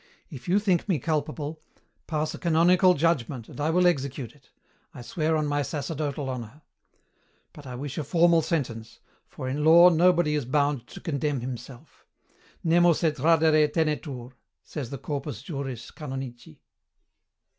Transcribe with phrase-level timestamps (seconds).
[0.31, 1.61] If you think me culpable,
[2.07, 4.49] pass a canonical judgment and I will execute it,
[4.95, 6.63] I swear on my sacerdotal honour;
[7.53, 12.03] but I wish a formal sentence, for, in law, nobody is bound to condemn himself:
[12.63, 14.31] "Nemo se tradere tenetur,"
[14.63, 16.57] says the Corpus Juris Canonici.'